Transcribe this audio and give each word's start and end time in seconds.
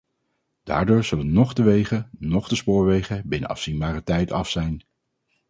Daardoor 0.63 1.03
zullen 1.03 1.31
noch 1.33 1.53
de 1.53 1.63
wegen, 1.63 2.09
noch 2.17 2.47
de 2.47 2.55
spoorwegen 2.55 3.21
binnen 3.25 3.49
afzienbare 3.49 4.03
tijd 4.03 4.31
af 4.31 4.49
zijn. 4.49 4.83